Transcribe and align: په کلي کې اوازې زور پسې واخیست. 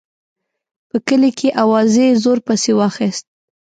په 0.89 0.97
کلي 1.07 1.31
کې 1.39 1.49
اوازې 1.63 2.07
زور 2.23 2.37
پسې 2.47 2.71
واخیست. 2.75 3.25